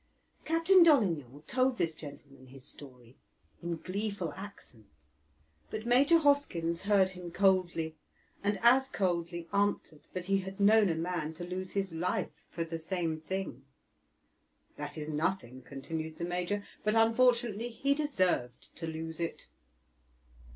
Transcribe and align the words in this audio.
Captain 0.45 0.81
Dolignan 0.83 1.43
told 1.45 1.77
this 1.77 1.93
gentleman 1.93 2.47
his 2.47 2.65
story 2.65 3.15
in 3.61 3.75
gleeful 3.77 4.33
accents; 4.33 4.95
but 5.69 5.85
Major 5.85 6.17
Hoskyns 6.17 6.81
heard 6.85 7.11
him 7.11 7.31
coldly, 7.31 7.95
and 8.43 8.57
as 8.63 8.89
coldly 8.89 9.47
answered 9.53 10.01
that 10.13 10.25
he 10.25 10.39
had 10.39 10.59
known 10.59 10.89
a 10.89 10.95
man 10.95 11.35
to 11.35 11.43
lose 11.43 11.73
his 11.73 11.93
life 11.93 12.31
for 12.49 12.63
the 12.63 12.79
same 12.79 13.19
thing. 13.21 13.63
"That 14.75 14.97
is 14.97 15.07
nothing," 15.07 15.61
continued 15.61 16.17
the 16.17 16.25
major, 16.25 16.65
"but 16.83 16.95
unfortunately 16.95 17.69
he 17.69 17.93
deserved 17.93 18.75
to 18.77 18.87
lose 18.87 19.19
it." 19.19 19.49